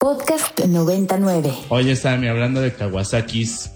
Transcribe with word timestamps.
Podcast 0.00 0.58
99. 0.58 1.52
Oye, 1.68 1.94
Sammy, 1.94 2.28
hablando 2.28 2.62
de 2.62 2.72
Kawasakis, 2.72 3.70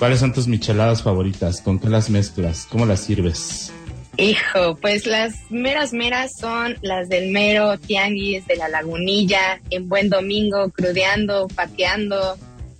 ¿cuáles 0.00 0.18
son 0.18 0.32
tus 0.32 0.48
micheladas 0.48 1.04
favoritas? 1.04 1.60
¿Con 1.60 1.78
qué 1.78 1.88
las 1.88 2.10
mezclas? 2.10 2.66
¿Cómo 2.68 2.84
las 2.84 2.98
sirves? 2.98 3.72
Hijo, 4.16 4.74
pues 4.80 5.06
las 5.06 5.36
meras 5.50 5.92
meras 5.92 6.32
son 6.36 6.76
las 6.82 7.08
del 7.08 7.30
mero 7.30 7.78
tianguis 7.78 8.44
de 8.48 8.56
la 8.56 8.68
lagunilla, 8.68 9.60
en 9.70 9.88
buen 9.88 10.10
domingo, 10.10 10.70
crudeando, 10.70 11.46
pateando, 11.46 12.36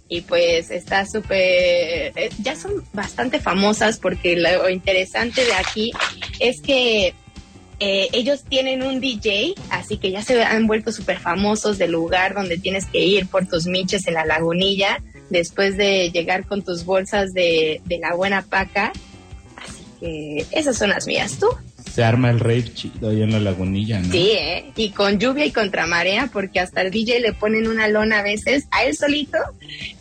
y 0.09 0.23
pues 0.23 0.73
está 0.73 1.07
súper, 1.07 1.39
eh, 1.39 2.30
ya 2.43 2.57
son 2.57 2.82
bastante 2.93 3.39
famosas 3.39 4.01
porque 4.01 4.35
lo 4.35 4.69
interesante 4.69 5.45
de 5.45 5.55
aquí 5.55 5.93
es 6.41 6.61
que 6.61 7.14
eh, 7.80 8.09
ellos 8.12 8.45
tienen 8.48 8.82
un 8.82 9.00
DJ, 9.00 9.54
así 9.70 9.96
que 9.96 10.11
ya 10.11 10.23
se 10.23 10.43
han 10.43 10.66
vuelto 10.66 10.93
súper 10.93 11.18
famosos 11.18 11.79
del 11.79 11.93
lugar 11.93 12.34
donde 12.34 12.59
tienes 12.59 12.86
que 12.86 13.04
ir 13.04 13.27
por 13.27 13.46
tus 13.46 13.66
miches 13.66 14.06
en 14.06 14.14
la 14.14 14.24
lagunilla 14.24 15.02
después 15.30 15.77
de 15.77 16.10
llegar 16.10 16.47
con 16.47 16.62
tus 16.62 16.84
bolsas 16.84 17.33
de, 17.33 17.80
de 17.84 17.98
la 17.98 18.14
buena 18.14 18.42
paca. 18.42 18.92
Así 19.56 19.84
que 20.00 20.47
esas 20.52 20.77
son 20.77 20.91
las 20.91 21.06
mías, 21.06 21.38
¿tú? 21.38 21.48
Se 21.91 22.02
arma 22.02 22.30
el 22.30 22.41
rave 22.41 22.73
chido 22.74 23.10
ahí 23.10 23.23
en 23.23 23.30
la 23.30 23.38
lagunilla, 23.38 24.00
¿no? 24.00 24.11
Sí, 24.11 24.33
¿eh? 24.33 24.72
Y 24.75 24.91
con 24.91 25.19
lluvia 25.19 25.45
y 25.45 25.52
contra 25.52 25.86
marea, 25.86 26.28
porque 26.33 26.59
hasta 26.59 26.80
el 26.80 26.91
DJ 26.91 27.20
le 27.20 27.33
ponen 27.33 27.69
una 27.69 27.86
lona 27.86 28.19
a 28.19 28.22
veces 28.22 28.66
a 28.72 28.84
él 28.84 28.97
solito, 28.97 29.38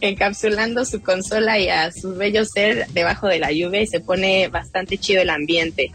encapsulando 0.01 0.85
su 0.85 1.01
consola 1.03 1.59
y 1.59 1.69
a 1.69 1.91
su 1.91 2.15
bello 2.15 2.45
ser 2.45 2.87
debajo 2.93 3.27
de 3.27 3.39
la 3.39 3.51
lluvia 3.51 3.81
y 3.81 3.87
se 3.87 3.99
pone 3.99 4.47
bastante 4.47 4.97
chido 4.97 5.21
el 5.21 5.29
ambiente. 5.29 5.91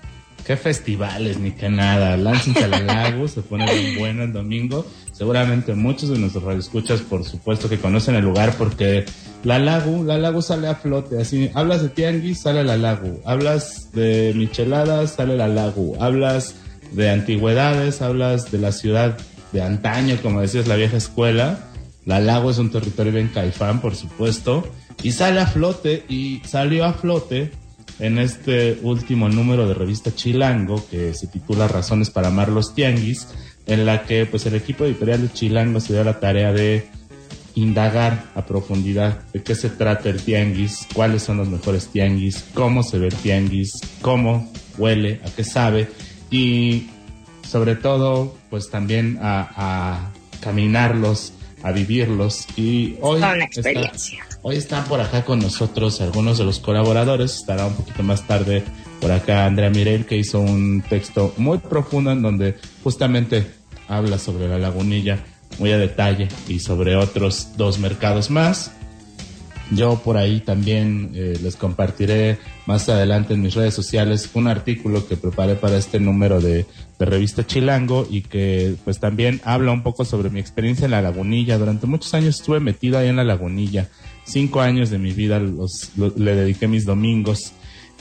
Qué 0.49 0.57
festivales, 0.57 1.39
ni 1.39 1.51
que 1.51 1.69
nada. 1.69 2.17
Láncense 2.17 2.65
al 2.65 2.87
lago, 2.87 3.29
se 3.29 3.43
pone 3.43 3.71
bien 3.71 3.99
bueno 3.99 4.23
el 4.23 4.33
domingo. 4.33 4.87
Seguramente 5.13 5.75
muchos 5.75 6.09
de 6.09 6.19
nuestros 6.19 6.43
radioescuchas, 6.43 7.03
por 7.03 7.23
supuesto, 7.27 7.69
que 7.69 7.77
conocen 7.77 8.15
el 8.15 8.25
lugar 8.25 8.55
porque 8.57 9.05
la 9.45 9.59
lago, 9.59 10.03
la 10.05 10.17
lago 10.17 10.41
sale 10.41 10.69
a 10.69 10.75
flote. 10.75 11.21
Así, 11.21 11.51
hablas 11.53 11.83
de 11.83 11.91
tianguis, 11.91 12.41
sale 12.41 12.65
la 12.65 12.79
lago. 12.79 13.21
Hablas 13.27 13.93
de 13.93 14.33
micheladas, 14.35 15.17
sale 15.17 15.37
la 15.37 15.49
lago. 15.49 16.03
Hablas 16.03 16.55
de 16.93 17.11
antigüedades, 17.11 18.01
hablas 18.01 18.51
de 18.51 18.57
la 18.57 18.73
ciudad 18.73 19.19
de 19.53 19.61
antaño, 19.61 20.17
como 20.23 20.41
decías, 20.41 20.67
la 20.67 20.77
vieja 20.77 20.97
escuela. 20.97 21.59
La 22.07 22.21
lago 22.21 22.51
es 22.51 22.57
un 22.57 22.71
territorio 22.71 23.13
bien 23.13 23.29
caifán, 23.29 23.83
por 23.83 23.95
supuesto. 23.95 24.67
Y 25.03 25.13
sale 25.13 25.41
a 25.41 25.47
flote, 25.47 26.07
y 26.09 26.41
salió 26.47 26.87
a 26.87 26.95
flote 26.95 27.53
en 27.99 28.19
este 28.19 28.79
último 28.83 29.29
número 29.29 29.67
de 29.67 29.75
revista 29.75 30.15
Chilango 30.15 30.85
que 30.89 31.15
se 31.15 31.27
titula 31.27 31.69
Razones 31.69 32.11
para 32.11 32.29
amar 32.29 32.49
los 32.49 32.75
tianguis, 32.75 33.29
en 33.67 33.87
la 33.87 34.05
que 34.05 34.27
pues 34.27 34.47
el 34.47 34.55
equipo 34.55 34.85
editorial 34.85 35.23
de 35.23 35.33
Chilango 35.33 35.81
se 35.81 35.93
dio 35.93 36.05
la 36.05 36.21
tarea 36.21 36.53
de 36.53 36.87
indagar 37.55 38.25
a 38.35 38.47
profundidad 38.47 39.23
de 39.33 39.43
qué 39.43 39.55
se 39.55 39.69
trata 39.69 40.09
el 40.09 40.23
tianguis, 40.23 40.87
cuáles 40.95 41.23
son 41.23 41.39
los 41.39 41.49
mejores 41.49 41.89
tianguis, 41.89 42.45
cómo 42.55 42.83
se 42.83 42.99
ve 42.99 43.09
el 43.09 43.15
tianguis, 43.15 43.73
cómo 44.01 44.51
huele, 44.77 45.21
a 45.25 45.31
qué 45.31 45.43
sabe 45.43 45.89
y 46.31 46.89
sobre 47.43 47.75
todo 47.75 48.37
pues 48.49 48.71
también 48.71 49.19
a, 49.21 49.49
a 49.57 50.13
caminarlos, 50.41 51.33
a 51.63 51.73
vivirlos 51.73 52.47
y 52.57 52.97
hoy 53.01 53.19
una 53.19 53.45
experiencia. 53.45 54.28
Hoy 54.43 54.57
están 54.57 54.85
por 54.85 55.01
acá 55.01 55.25
con 55.25 55.41
nosotros 55.41 56.01
algunos 56.01 56.39
de 56.39 56.45
los 56.45 56.61
colaboradores. 56.61 57.35
Estará 57.35 57.67
un 57.67 57.75
poquito 57.75 58.03
más 58.05 58.27
tarde 58.27 58.65
por 59.01 59.11
acá 59.11 59.47
Andrea 59.47 59.69
Mirel, 59.69 60.07
que 60.07 60.17
hizo 60.17 60.41
un 60.41 60.83
texto 60.89 61.35
muy 61.37 61.59
profundo 61.59 62.13
en 62.13 62.23
donde 62.23 62.57
justamente 62.85 63.51
habla 63.89 64.19
sobre 64.19 64.49
la 64.49 64.59
lagunilla 64.59 65.25
muy 65.59 65.73
a 65.73 65.79
detalle 65.79 66.29
y 66.47 66.61
sobre 66.61 66.95
otros 66.95 67.57
dos 67.57 67.79
mercados 67.79 68.31
más. 68.31 68.73
Yo 69.71 70.01
por 70.03 70.17
ahí 70.17 70.41
también 70.41 71.11
eh, 71.15 71.39
les 71.43 71.57
compartiré 71.57 72.39
más 72.67 72.89
adelante 72.89 73.35
en 73.35 73.43
mis 73.43 73.55
redes 73.55 73.75
sociales 73.75 74.31
un 74.33 74.49
artículo 74.49 75.07
que 75.07 75.17
preparé 75.17 75.57
para 75.57 75.77
este 75.77 76.01
número 76.01 76.41
de, 76.41 76.65
de, 76.99 77.05
revista 77.05 77.47
Chilango 77.47 78.07
y 78.09 78.23
que 78.23 78.77
pues 78.85 78.99
también 78.99 79.41
habla 79.45 79.73
un 79.73 79.83
poco 79.83 80.07
sobre 80.07 80.31
mi 80.31 80.41
experiencia 80.41 80.87
en 80.87 80.93
la 80.93 81.03
lagunilla. 81.03 81.59
Durante 81.59 81.87
muchos 81.87 82.15
años 82.15 82.41
estuve 82.41 82.61
metido 82.61 82.99
ahí 82.99 83.09
en 83.09 83.17
la 83.17 83.25
lagunilla. 83.25 83.89
Cinco 84.25 84.61
años 84.61 84.89
de 84.89 84.99
mi 84.99 85.13
vida 85.13 85.39
los, 85.39 85.91
los, 85.97 86.17
le 86.17 86.35
dediqué 86.35 86.67
mis 86.67 86.87
domingos. 86.87 87.53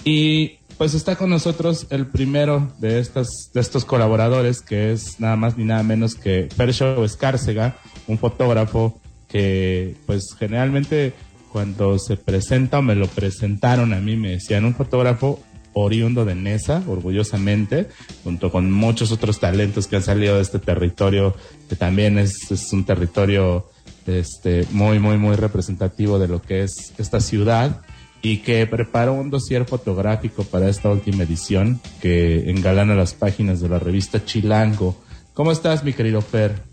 Y 0.06 0.60
pues 0.78 0.94
está 0.94 1.16
con 1.16 1.30
nosotros 1.30 1.88
el 1.90 2.06
primero 2.06 2.72
de, 2.80 3.00
estas, 3.00 3.52
de 3.54 3.60
estos 3.60 3.84
colaboradores 3.84 4.62
que 4.62 4.92
es 4.92 5.20
nada 5.20 5.36
más 5.36 5.58
ni 5.58 5.66
nada 5.66 5.84
menos 5.84 6.16
que 6.16 6.48
Persho 6.56 7.04
Escárcega, 7.04 7.78
un 8.08 8.18
fotógrafo 8.18 9.02
que 9.28 9.96
pues 10.06 10.36
generalmente 10.38 11.14
cuando 11.52 11.98
se 12.00 12.18
presenta 12.18 12.80
o 12.80 12.82
me 12.82 12.96
lo 12.96 13.08
presentaron 13.08 13.94
a 13.94 14.00
mí, 14.00 14.16
me 14.16 14.32
decían 14.32 14.66
un 14.66 14.76
fotógrafo 14.76 15.40
oriundo 15.74 16.26
de 16.26 16.36
Nesa, 16.36 16.84
orgullosamente, 16.88 17.88
junto 18.24 18.52
con 18.52 18.72
muchos 18.72 19.12
otros 19.12 19.40
talentos 19.40 19.88
que 19.88 19.98
han 19.98 20.04
salido 20.04 20.36
de 20.36 20.42
este 20.42 20.60
territorio, 20.60 21.36
que 21.70 21.76
también 21.76 22.18
es, 22.18 22.52
es 22.52 22.74
un 22.74 22.84
territorio 22.84 23.70
este, 24.08 24.66
muy, 24.72 25.00
muy, 25.00 25.18
muy 25.18 25.36
representativo 25.36 26.18
de 26.18 26.28
lo 26.28 26.42
que 26.42 26.64
es 26.64 26.94
esta 26.98 27.20
ciudad 27.20 27.82
y 28.22 28.38
que 28.38 28.66
preparó 28.66 29.14
un 29.14 29.30
dossier 29.30 29.66
fotográfico 29.66 30.44
para 30.44 30.70
esta 30.70 30.90
última 30.90 31.24
edición 31.24 31.80
que 32.02 32.50
engalana 32.50 32.96
las 32.96 33.14
páginas 33.14 33.62
de 33.62 33.70
la 33.70 33.80
revista 33.80 34.26
Chilango. 34.26 34.98
¿Cómo 35.34 35.52
estás, 35.52 35.84
mi 35.84 35.94
querido 35.94 36.22
Fer? 36.22 36.67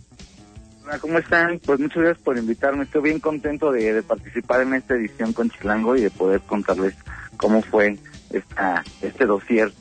Hola, 0.85 0.99
¿cómo 0.99 1.19
están? 1.19 1.59
Pues 1.61 1.81
muchas 1.81 2.03
gracias 2.03 2.23
por 2.23 2.37
invitarme. 2.37 2.85
Estoy 2.85 3.03
bien 3.03 3.19
contento 3.19 3.73
de, 3.73 3.95
de, 3.95 4.03
participar 4.03 4.61
en 4.61 4.75
esta 4.75 4.95
edición 4.95 5.33
con 5.33 5.49
Chilango 5.49 5.97
y 5.97 6.03
de 6.03 6.11
poder 6.11 6.43
contarles 6.43 6.95
cómo 7.39 7.63
fue 7.63 7.97
esta, 8.31 8.85
este 9.01 9.25
dossier. 9.25 9.73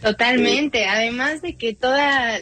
Totalmente, 0.00 0.86
además 0.86 1.42
de 1.42 1.56
que 1.56 1.74
todo 1.74 1.94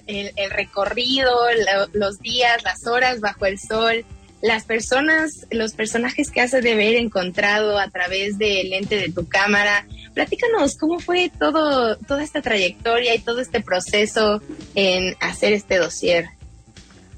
el, 0.06 0.30
el 0.36 0.50
recorrido, 0.50 1.32
lo, 1.74 1.98
los 1.98 2.20
días, 2.20 2.62
las 2.62 2.86
horas 2.86 3.18
bajo 3.18 3.46
el 3.46 3.58
sol, 3.58 4.04
las 4.40 4.64
personas, 4.64 5.46
los 5.50 5.72
personajes 5.72 6.30
que 6.30 6.40
has 6.40 6.52
de 6.52 6.72
haber 6.72 6.94
encontrado 6.94 7.80
a 7.80 7.90
través 7.90 8.38
del 8.38 8.70
lente 8.70 8.96
de 8.96 9.10
tu 9.10 9.26
cámara. 9.26 9.86
Platícanos 10.14 10.76
cómo 10.76 11.00
fue 11.00 11.32
todo, 11.36 11.96
toda 11.96 12.22
esta 12.22 12.42
trayectoria 12.42 13.12
y 13.14 13.18
todo 13.18 13.40
este 13.40 13.60
proceso 13.60 14.40
en 14.76 15.16
hacer 15.20 15.52
este 15.52 15.78
dossier. 15.78 16.28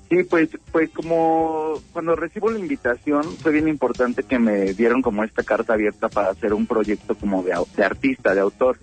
Sí, 0.09 0.23
pues, 0.25 0.51
pues 0.71 0.91
como 0.91 1.81
cuando 1.93 2.15
recibo 2.15 2.51
la 2.51 2.59
invitación 2.59 3.25
fue 3.39 3.53
bien 3.53 3.69
importante 3.69 4.23
que 4.23 4.39
me 4.39 4.75
dieron 4.75 5.01
como 5.01 5.25
esta 5.25 5.43
carta 5.43 5.73
abierta 5.73 6.09
para 6.09 6.31
hacer 6.31 6.53
un 6.53 6.67
proyecto 6.67 7.15
como 7.15 7.43
de, 7.43 7.53
artista, 7.83 8.35
de 8.35 8.41
autor. 8.41 8.79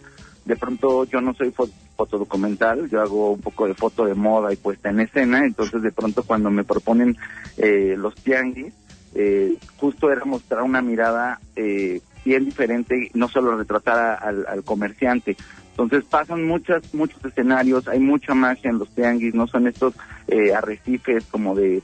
De 0.46 0.56
pronto 0.56 1.06
yo 1.06 1.22
no 1.22 1.34
soy 1.36 1.52
fot 1.52 1.70
fotodocumental, 1.96 2.90
yo 2.90 3.00
hago 3.00 3.34
un 3.34 3.42
poco 3.42 3.68
de 3.68 3.76
foto 3.76 4.06
de 4.06 4.16
moda 4.16 4.52
y 4.52 4.56
puesta 4.56 4.90
en 4.90 5.02
escena, 5.02 5.46
entonces 5.46 5.84
de 5.84 5.92
pronto 5.92 6.24
cuando 6.24 6.50
me 6.50 6.64
proponen 6.64 7.16
eh, 7.58 7.94
los 7.96 8.16
tianguis, 8.16 8.74
eh, 9.14 9.56
justo 9.78 10.12
era 10.12 10.26
mostrar 10.26 10.64
una 10.64 10.82
mirada 10.82 11.40
eh, 11.56 12.02
bien 12.26 12.46
diferente, 12.46 13.12
no 13.14 13.30
solo 13.30 13.56
retratar 13.56 14.20
al 14.24 14.64
comerciante, 14.64 15.38
entonces 15.84 16.10
pasan 16.10 16.46
muchas, 16.46 16.94
muchos 16.94 17.24
escenarios, 17.24 17.88
hay 17.88 18.00
mucha 18.00 18.34
magia 18.34 18.70
en 18.70 18.80
los 18.80 18.90
tianguis, 18.90 19.34
no 19.34 19.48
son 19.48 19.68
estos 19.68 19.94
eh, 20.28 20.54
arrecifes 20.54 21.26
como 21.26 21.56
de, 21.56 21.82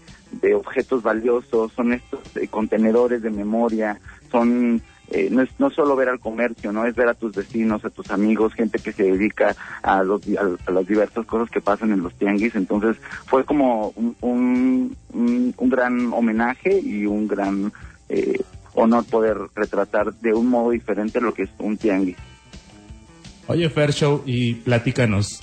objetos 0.55 1.03
valiosos, 1.03 1.71
son 1.73 1.93
estos 1.93 2.19
eh, 2.35 2.47
contenedores 2.47 3.21
de 3.21 3.29
memoria, 3.29 3.99
son 4.31 4.81
eh, 5.09 5.29
no 5.31 5.41
es 5.41 5.49
no 5.57 5.69
solo 5.69 5.95
ver 5.95 6.09
al 6.09 6.19
comercio, 6.19 6.73
no 6.73 6.85
es 6.85 6.93
ver 6.95 7.07
a 7.07 7.13
tus 7.13 7.33
vecinos, 7.33 7.85
a 7.85 7.89
tus 7.89 8.11
amigos, 8.11 8.53
gente 8.53 8.79
que 8.79 8.91
se 8.91 9.03
dedica 9.03 9.55
a, 9.81 10.03
los, 10.03 10.21
las 10.27 10.85
diversas 10.85 11.25
cosas 11.25 11.49
que 11.49 11.61
pasan 11.61 11.93
en 11.93 12.03
los 12.03 12.13
tianguis. 12.15 12.55
Entonces 12.55 12.97
fue 13.25 13.45
como 13.45 13.93
un, 13.95 14.15
un, 14.19 14.97
un, 15.13 15.53
un 15.57 15.69
gran 15.69 16.11
homenaje 16.11 16.79
y 16.81 17.05
un 17.05 17.25
gran 17.25 17.71
eh, 18.09 18.41
honor 18.73 19.05
poder 19.05 19.37
retratar 19.55 20.13
de 20.13 20.33
un 20.33 20.47
modo 20.47 20.71
diferente 20.71 21.21
lo 21.21 21.33
que 21.33 21.43
es 21.43 21.49
un 21.59 21.77
tianguis. 21.77 22.17
Oye, 23.47 23.69
Fair 23.69 23.93
Show, 23.93 24.23
y 24.25 24.55
platícanos. 24.55 25.41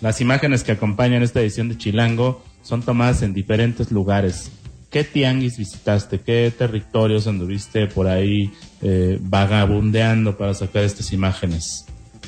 Las 0.00 0.20
imágenes 0.20 0.62
que 0.62 0.72
acompañan 0.72 1.22
esta 1.22 1.40
edición 1.40 1.68
de 1.68 1.76
Chilango 1.76 2.42
son 2.62 2.82
tomadas 2.82 3.22
en 3.22 3.34
diferentes 3.34 3.90
lugares. 3.90 4.52
¿Qué 4.90 5.02
tianguis 5.02 5.58
visitaste? 5.58 6.20
¿Qué 6.20 6.52
territorios 6.56 7.26
anduviste 7.26 7.88
por 7.88 8.06
ahí 8.06 8.52
eh, 8.80 9.18
vagabundeando 9.20 10.36
para 10.36 10.54
sacar 10.54 10.84
estas 10.84 11.12
imágenes? 11.12 11.86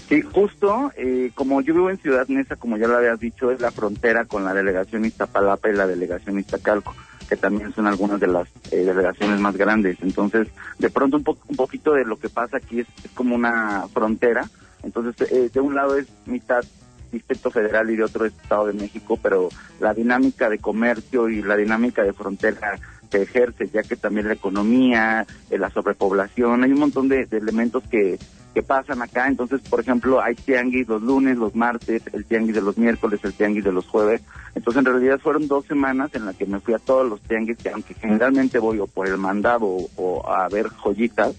Sí, 0.08 0.22
justo, 0.22 0.90
eh, 0.96 1.30
como 1.34 1.60
yo 1.60 1.74
vivo 1.74 1.90
en 1.90 1.98
Ciudad 1.98 2.26
Neza, 2.28 2.56
como 2.56 2.76
ya 2.76 2.88
lo 2.88 2.96
habías 2.96 3.20
dicho, 3.20 3.52
es 3.52 3.60
la 3.60 3.70
frontera 3.70 4.24
con 4.24 4.44
la 4.44 4.54
delegación 4.54 5.04
Iztapalapa 5.04 5.68
y 5.68 5.74
la 5.74 5.86
delegación 5.86 6.38
Iztacalco, 6.38 6.96
que 7.28 7.36
también 7.36 7.72
son 7.74 7.86
algunas 7.86 8.18
de 8.18 8.26
las 8.26 8.48
eh, 8.72 8.78
delegaciones 8.78 9.38
más 9.38 9.56
grandes. 9.56 9.98
Entonces, 10.00 10.48
de 10.78 10.90
pronto 10.90 11.18
un, 11.18 11.24
po 11.24 11.38
un 11.46 11.56
poquito 11.56 11.92
de 11.92 12.04
lo 12.04 12.18
que 12.18 12.30
pasa 12.30 12.56
aquí 12.56 12.80
es, 12.80 12.86
es 13.04 13.10
como 13.12 13.36
una 13.36 13.86
frontera. 13.92 14.48
Entonces, 14.82 15.30
eh, 15.32 15.50
de 15.52 15.60
un 15.60 15.74
lado 15.74 15.96
es 15.96 16.06
mitad 16.26 16.64
Distrito 17.10 17.50
Federal 17.50 17.90
y 17.90 17.96
de 17.96 18.04
otro 18.04 18.26
estado 18.26 18.66
de 18.66 18.74
México, 18.74 19.18
pero 19.22 19.48
la 19.80 19.94
dinámica 19.94 20.48
de 20.48 20.58
comercio 20.58 21.28
y 21.28 21.42
la 21.42 21.56
dinámica 21.56 22.02
de 22.02 22.12
frontera 22.12 22.78
se 23.10 23.22
ejerce, 23.22 23.68
ya 23.68 23.82
que 23.82 23.96
también 23.96 24.28
la 24.28 24.34
economía, 24.34 25.26
eh, 25.50 25.58
la 25.58 25.70
sobrepoblación, 25.70 26.64
hay 26.64 26.72
un 26.72 26.80
montón 26.80 27.08
de, 27.08 27.26
elementos 27.30 27.82
que, 27.90 28.18
que 28.54 28.62
pasan 28.62 29.00
acá. 29.00 29.26
Entonces, 29.28 29.62
por 29.62 29.80
ejemplo, 29.80 30.20
hay 30.20 30.34
tianguis 30.34 30.86
los 30.88 31.02
lunes, 31.02 31.38
los 31.38 31.54
martes, 31.54 32.02
el 32.12 32.26
tianguis 32.26 32.54
de 32.54 32.62
los 32.62 32.76
miércoles, 32.76 33.20
el 33.22 33.32
tianguis 33.32 33.64
de 33.64 33.72
los 33.72 33.86
jueves. 33.86 34.20
Entonces, 34.54 34.80
en 34.80 34.84
realidad 34.84 35.18
fueron 35.20 35.48
dos 35.48 35.64
semanas 35.64 36.10
en 36.14 36.26
las 36.26 36.36
que 36.36 36.44
me 36.44 36.60
fui 36.60 36.74
a 36.74 36.78
todos 36.78 37.08
los 37.08 37.20
tianguis, 37.22 37.56
que 37.56 37.70
aunque 37.70 37.94
generalmente 37.94 38.58
voy 38.58 38.78
o 38.78 38.86
por 38.86 39.06
el 39.08 39.16
mandado 39.16 39.66
o, 39.96 40.30
a 40.30 40.48
ver 40.48 40.68
joyitas, 40.68 41.34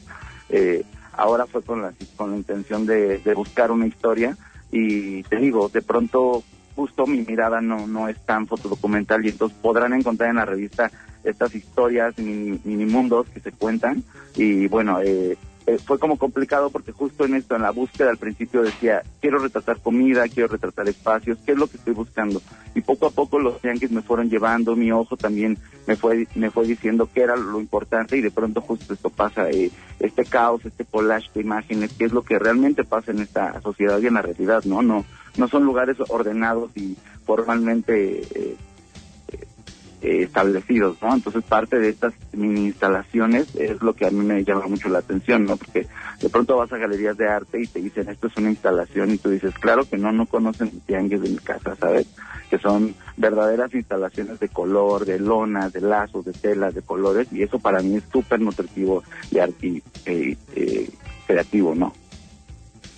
eh, 0.50 0.84
ahora 1.20 1.46
fue 1.46 1.62
con 1.62 1.82
la, 1.82 1.94
con 2.16 2.32
la 2.32 2.38
intención 2.38 2.86
de, 2.86 3.20
de 3.20 3.34
buscar 3.34 3.72
una 3.72 3.88
historia. 3.88 4.38
Y 4.72 5.24
te 5.24 5.38
digo, 5.38 5.70
de 5.70 5.82
pronto 5.82 6.44
justo 6.76 7.06
mi 7.06 7.22
mirada 7.22 7.60
no, 7.60 7.88
no 7.88 8.08
es 8.08 8.18
tan 8.26 8.48
fotodocumental 8.48 9.26
y 9.26 9.30
entonces 9.30 9.58
podrán 9.62 9.94
encontrar 9.94 10.30
en 10.30 10.38
la 10.38 10.46
revista 10.46 10.90
estas 11.26 11.54
historias, 11.54 12.18
mini, 12.18 12.86
mundos 12.86 13.28
que 13.34 13.42
se 13.42 13.52
cuentan. 13.52 14.04
Y 14.36 14.68
bueno, 14.68 15.02
eh, 15.02 15.38
eh, 15.68 15.78
fue 15.78 16.00
como 16.00 16.18
complicado 16.18 16.70
porque 16.70 16.92
justo 16.92 17.26
en 17.26 17.36
esto, 17.36 17.56
en 17.56 17.62
la 17.62 17.72
búsqueda 17.72 18.10
al 18.10 18.18
principio 18.18 18.62
decía, 18.62 19.04
quiero 19.22 19.40
retratar 19.40 19.80
comida, 19.82 20.28
quiero 20.28 20.48
retratar 20.48 20.88
espacios, 20.88 21.38
¿qué 21.46 21.52
es 21.52 21.58
lo 21.58 21.68
que 21.68 21.78
estoy 21.78 21.94
buscando? 21.94 22.42
Y 22.76 22.82
poco 22.82 23.08
a 23.08 23.12
poco 23.12 23.40
los 23.40 23.62
yankees 23.62 23.92
me 23.92 24.02
fueron 24.02 24.30
llevando, 24.30 24.76
mi 24.76 24.92
ojo 24.92 25.16
también 25.18 25.58
me 25.86 25.96
fue, 25.96 26.28
me 26.36 26.50
fue 26.50 26.66
diciendo 26.66 27.10
qué 27.14 27.22
era 27.22 27.36
lo 27.36 27.60
importante 27.60 28.18
y 28.18 28.22
de 28.22 28.32
pronto 28.32 28.62
justo 28.62 28.94
esto 28.94 29.10
pasa, 29.10 29.50
eh, 29.50 29.72
este 30.00 30.26
caos, 30.26 30.66
este 30.66 30.86
collage 30.86 31.30
de 31.34 31.42
imágenes, 31.42 31.94
qué 31.94 32.06
es 32.06 32.14
lo 32.14 32.24
que 32.24 32.40
realmente 32.40 32.84
pasa 32.84 33.12
en 33.12 33.20
esta 33.20 33.62
sociedad 33.62 34.00
y 34.00 34.08
en 34.08 34.16
la 34.16 34.22
realidad, 34.22 34.64
¿no? 34.66 34.82
No, 34.82 35.06
no 35.38 35.48
son 35.48 35.66
lugares 35.66 35.98
ordenados 36.10 36.72
y 36.76 36.98
formalmente 37.26 38.22
eh, 38.22 38.56
eh, 40.02 40.24
establecidos, 40.24 40.98
¿no? 41.02 41.14
Entonces 41.14 41.44
parte 41.44 41.78
de 41.78 41.90
estas 41.90 42.14
mini 42.32 42.68
instalaciones 42.68 43.54
es 43.56 43.82
lo 43.82 43.94
que 43.94 44.06
a 44.06 44.12
mí 44.12 44.24
me 44.26 44.46
llama 44.46 44.68
mucho 44.68 44.88
la 44.88 45.00
atención, 45.00 45.44
¿no? 45.44 45.58
Porque 45.58 45.88
de 46.22 46.30
pronto 46.30 46.56
vas 46.56 46.72
a 46.72 46.78
galerías 46.78 47.18
de 47.18 47.28
arte 47.28 47.62
y 47.62 47.68
te 47.68 47.82
dicen 47.82 48.08
esto 48.08 48.28
es 48.28 48.38
una 48.38 48.50
instalación 48.50 49.12
y 49.12 49.18
tú 49.18 49.30
dices, 49.30 49.54
claro 49.56 49.84
que 49.84 49.98
no, 49.98 50.14
no 50.14 50.26
conocen 50.26 50.80
tianguis 50.86 51.22
de 51.22 51.30
mi 51.30 51.38
casa, 51.38 51.76
¿sabes? 51.76 52.08
Que 52.50 52.58
son 52.60 52.96
verdaderas 53.18 53.74
instalaciones 53.74 54.40
de 54.40 54.48
color, 54.48 55.06
de 55.06 55.20
lonas, 55.20 55.74
de 55.74 55.82
lazos, 55.82 56.24
de 56.24 56.32
telas, 56.32 56.74
de 56.74 56.82
colores 56.82 57.28
y 57.34 57.44
eso 57.44 57.60
para 57.60 57.82
mí 57.82 57.98
es 57.98 58.04
súper 58.12 58.40
nutritivo 58.40 59.04
y, 59.32 59.38
eh, 60.06 60.38
eh, 60.56 60.90
creativo, 61.28 61.76
¿no? 61.76 61.94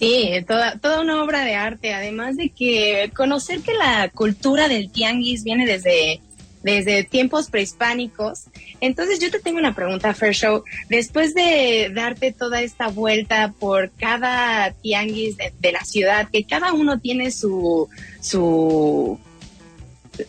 Sí, 0.01 0.31
toda, 0.47 0.79
toda 0.79 1.01
una 1.01 1.23
obra 1.23 1.45
de 1.45 1.53
arte, 1.53 1.93
además 1.93 2.35
de 2.35 2.49
que 2.49 3.11
conocer 3.15 3.61
que 3.61 3.73
la 3.73 4.09
cultura 4.09 4.67
del 4.67 4.91
tianguis 4.91 5.43
viene 5.43 5.67
desde 5.67 6.21
desde 6.63 7.03
tiempos 7.03 7.49
prehispánicos. 7.49 8.45
Entonces 8.79 9.19
yo 9.19 9.31
te 9.31 9.39
tengo 9.39 9.59
una 9.59 9.75
pregunta, 9.75 10.13
Fair 10.13 10.33
Show. 10.33 10.63
Después 10.89 11.33
de 11.33 11.91
darte 11.93 12.31
toda 12.31 12.61
esta 12.61 12.87
vuelta 12.87 13.53
por 13.59 13.91
cada 13.91 14.71
tianguis 14.73 15.37
de, 15.37 15.71
la 15.71 15.83
ciudad, 15.83 16.29
que 16.31 16.43
cada 16.45 16.73
uno 16.73 16.99
tiene 16.99 17.31
su, 17.31 17.87
su, 18.19 19.19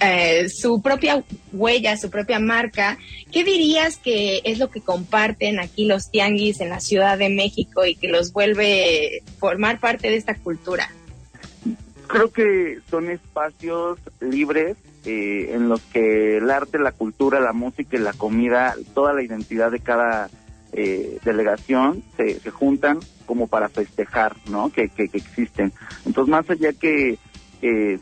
eh, 0.00 0.48
su 0.48 0.80
propia 0.80 1.24
huella, 1.52 1.96
su 1.96 2.10
propia 2.10 2.38
marca, 2.38 2.98
¿qué 3.30 3.44
dirías 3.44 3.98
que 3.98 4.40
es 4.44 4.58
lo 4.58 4.70
que 4.70 4.80
comparten 4.80 5.58
aquí 5.60 5.84
los 5.84 6.10
tianguis 6.10 6.60
en 6.60 6.70
la 6.70 6.80
Ciudad 6.80 7.18
de 7.18 7.28
México 7.28 7.84
y 7.84 7.94
que 7.94 8.08
los 8.08 8.32
vuelve 8.32 9.22
formar 9.38 9.80
parte 9.80 10.08
de 10.10 10.16
esta 10.16 10.34
cultura? 10.34 10.90
Creo 12.06 12.30
que 12.30 12.78
son 12.90 13.10
espacios 13.10 13.98
libres 14.20 14.76
eh, 15.04 15.50
en 15.54 15.68
los 15.68 15.80
que 15.80 16.38
el 16.38 16.50
arte, 16.50 16.78
la 16.78 16.92
cultura, 16.92 17.40
la 17.40 17.52
música 17.52 17.96
y 17.96 18.00
la 18.00 18.12
comida, 18.12 18.74
toda 18.94 19.12
la 19.12 19.22
identidad 19.22 19.70
de 19.70 19.80
cada 19.80 20.30
eh, 20.72 21.18
delegación 21.24 22.02
se, 22.16 22.40
se, 22.40 22.50
juntan 22.50 23.00
como 23.26 23.46
para 23.46 23.68
festejar, 23.68 24.36
¿no? 24.50 24.70
Que, 24.70 24.88
que, 24.88 25.10
existen. 25.12 25.72
Entonces, 26.06 26.30
más 26.30 26.48
allá 26.48 26.72
que 26.72 27.18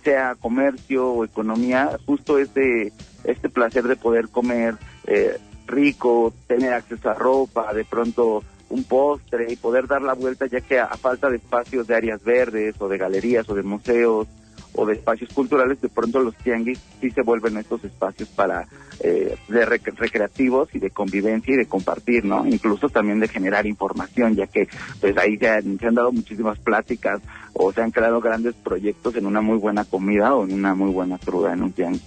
sea 0.02 0.36
comercio 0.36 1.10
o 1.10 1.22
economía, 1.22 1.98
justo 2.06 2.38
este, 2.38 2.94
este 3.24 3.48
placer 3.48 3.84
de 3.84 3.96
poder 3.96 4.28
comer 4.28 4.76
eh, 5.06 5.38
rico, 5.66 6.32
tener 6.46 6.72
acceso 6.72 7.10
a 7.10 7.14
ropa, 7.14 7.72
de 7.72 7.84
pronto 7.84 8.42
un 8.68 8.84
postre 8.84 9.52
y 9.52 9.56
poder 9.56 9.86
dar 9.86 10.02
la 10.02 10.14
vuelta, 10.14 10.46
ya 10.46 10.60
que 10.60 10.78
a 10.78 10.88
falta 10.96 11.28
de 11.28 11.36
espacios 11.36 11.86
de 11.86 11.94
áreas 11.94 12.22
verdes 12.22 12.74
o 12.78 12.88
de 12.88 12.98
galerías 12.98 13.48
o 13.48 13.54
de 13.54 13.62
museos 13.62 14.28
o 14.74 14.86
de 14.86 14.94
espacios 14.94 15.32
culturales, 15.32 15.80
de 15.80 15.88
pronto 15.88 16.20
los 16.20 16.34
tianguis 16.36 16.80
sí 17.00 17.10
se 17.10 17.22
vuelven 17.22 17.56
estos 17.56 17.84
espacios 17.84 18.28
para 18.28 18.66
eh, 19.00 19.36
de 19.48 19.66
recreativos 19.66 20.74
y 20.74 20.78
de 20.78 20.90
convivencia 20.90 21.54
y 21.54 21.58
de 21.58 21.66
compartir, 21.66 22.24
¿no? 22.24 22.46
Incluso 22.46 22.88
también 22.88 23.20
de 23.20 23.28
generar 23.28 23.66
información, 23.66 24.36
ya 24.36 24.46
que 24.46 24.68
pues 25.00 25.16
ahí 25.16 25.36
se 25.36 25.48
han, 25.48 25.78
se 25.78 25.86
han 25.86 25.94
dado 25.94 26.12
muchísimas 26.12 26.58
pláticas 26.58 27.20
o 27.52 27.72
se 27.72 27.82
han 27.82 27.90
creado 27.90 28.20
grandes 28.20 28.54
proyectos 28.54 29.16
en 29.16 29.26
una 29.26 29.40
muy 29.40 29.58
buena 29.58 29.84
comida 29.84 30.34
o 30.34 30.44
en 30.44 30.54
una 30.54 30.74
muy 30.74 30.92
buena 30.92 31.18
cruda 31.18 31.52
en 31.52 31.62
un 31.62 31.72
tianguis. 31.72 32.02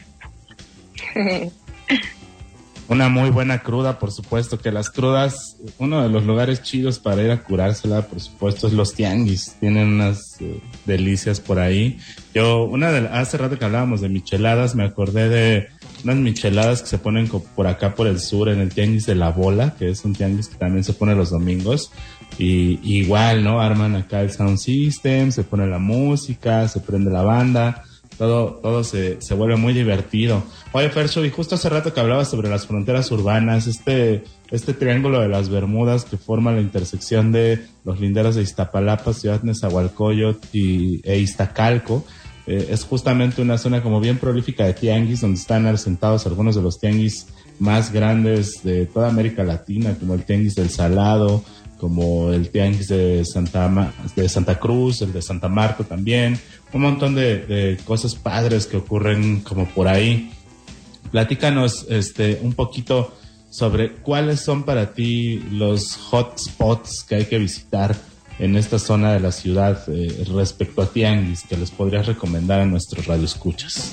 Una 2.89 3.07
muy 3.07 3.29
buena 3.29 3.59
cruda, 3.59 3.97
por 3.97 4.11
supuesto, 4.11 4.59
que 4.59 4.69
las 4.69 4.89
crudas, 4.89 5.55
uno 5.77 6.03
de 6.03 6.09
los 6.09 6.25
lugares 6.25 6.61
chidos 6.63 6.99
para 6.99 7.23
ir 7.23 7.31
a 7.31 7.41
curársela, 7.41 8.01
por 8.07 8.19
supuesto, 8.19 8.67
es 8.67 8.73
los 8.73 8.93
tianguis. 8.93 9.55
Tienen 9.61 9.87
unas 9.87 10.41
eh, 10.41 10.59
delicias 10.85 11.39
por 11.39 11.59
ahí. 11.59 11.97
Yo, 12.33 12.65
una 12.65 12.91
de, 12.91 13.07
hace 13.07 13.37
rato 13.37 13.57
que 13.57 13.63
hablábamos 13.63 14.01
de 14.01 14.09
micheladas, 14.09 14.75
me 14.75 14.83
acordé 14.83 15.29
de 15.29 15.67
unas 16.03 16.17
micheladas 16.17 16.81
que 16.81 16.89
se 16.89 16.97
ponen 16.97 17.29
por 17.29 17.67
acá 17.67 17.95
por 17.95 18.05
el 18.05 18.19
sur, 18.19 18.49
en 18.49 18.59
el 18.59 18.73
tianguis 18.73 19.05
de 19.05 19.15
la 19.15 19.29
bola, 19.29 19.75
que 19.79 19.89
es 19.89 20.03
un 20.03 20.13
tianguis 20.13 20.49
que 20.49 20.57
también 20.57 20.83
se 20.83 20.93
pone 20.93 21.15
los 21.15 21.29
domingos. 21.29 21.89
Y, 22.37 22.79
igual, 22.83 23.45
¿no? 23.45 23.61
Arman 23.61 23.95
acá 23.95 24.21
el 24.21 24.31
sound 24.31 24.57
system, 24.57 25.31
se 25.31 25.45
pone 25.45 25.67
la 25.67 25.79
música, 25.79 26.67
se 26.67 26.81
prende 26.81 27.11
la 27.11 27.21
banda 27.21 27.83
todo, 28.23 28.59
todo 28.61 28.83
se, 28.83 29.21
se 29.21 29.33
vuelve 29.33 29.57
muy 29.57 29.73
divertido. 29.73 30.43
Oye, 30.71 30.89
Fercho, 30.89 31.25
y 31.25 31.29
justo 31.29 31.55
hace 31.55 31.69
rato 31.69 31.93
que 31.93 31.99
hablabas 31.99 32.29
sobre 32.29 32.49
las 32.49 32.65
fronteras 32.65 33.11
urbanas, 33.11 33.67
este, 33.67 34.23
este 34.49 34.73
triángulo 34.73 35.19
de 35.19 35.27
las 35.27 35.49
Bermudas 35.49 36.05
que 36.05 36.17
forma 36.17 36.53
la 36.53 36.61
intersección 36.61 37.31
de 37.31 37.65
los 37.83 37.99
linderos 37.99 38.35
de 38.35 38.43
Iztapalapa, 38.43 39.13
Ciudad 39.13 39.43
Nezahualcóyotl 39.43 40.47
y, 40.53 41.01
e 41.03 41.19
Iztacalco, 41.19 42.05
eh, 42.47 42.69
es 42.71 42.85
justamente 42.85 43.41
una 43.41 43.57
zona 43.57 43.83
como 43.83 43.99
bien 43.99 44.17
prolífica 44.17 44.65
de 44.65 44.73
tianguis, 44.73 45.21
donde 45.21 45.39
están 45.39 45.65
asentados 45.67 46.25
algunos 46.25 46.55
de 46.55 46.61
los 46.61 46.79
tianguis 46.79 47.27
más 47.59 47.91
grandes 47.91 48.63
de 48.63 48.85
toda 48.85 49.09
América 49.09 49.43
Latina, 49.43 49.95
como 49.99 50.13
el 50.13 50.23
tianguis 50.23 50.55
del 50.55 50.69
Salado, 50.69 51.43
como 51.83 52.31
el 52.31 52.47
tianguis 52.47 52.87
de 52.87 53.25
Santa, 53.25 53.91
de 54.15 54.29
Santa 54.29 54.57
Cruz, 54.57 55.01
el 55.01 55.11
de 55.11 55.21
Santa 55.21 55.49
Marta 55.49 55.83
también, 55.83 56.39
un 56.71 56.81
montón 56.81 57.13
de, 57.13 57.77
cosas 57.83 58.15
padres 58.15 58.67
que 58.67 58.77
ocurren 58.77 59.41
como 59.41 59.67
por 59.67 59.89
ahí. 59.89 60.31
Platícanos 61.11 61.85
este, 61.89 62.39
un 62.41 62.53
poquito 62.53 63.13
sobre 63.49 63.95
cuáles 63.95 64.39
son 64.39 64.63
para 64.63 64.93
ti 64.93 65.39
los 65.51 65.97
hotspots 66.09 67.03
que 67.03 67.15
hay 67.15 67.25
que 67.25 67.37
visitar 67.37 67.93
en 68.39 68.55
esta 68.55 68.79
zona 68.79 69.11
de 69.11 69.19
la 69.19 69.33
ciudad 69.33 69.83
eh, 69.89 70.23
respecto 70.33 70.83
a 70.83 70.85
tianguis 70.85 71.43
que 71.43 71.57
les 71.57 71.69
podrías 71.69 72.05
recomendar 72.05 72.61
a 72.61 72.65
nuestros 72.65 73.07
radioescuchas. 73.07 73.91